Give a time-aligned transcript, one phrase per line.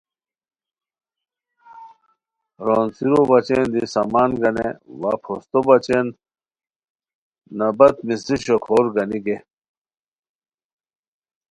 [2.65, 4.67] رونڅیرو بچین دی سامان گانے
[4.99, 6.05] وا پھوستو بچین
[7.57, 9.37] نبت مصری شوکھور گانی گے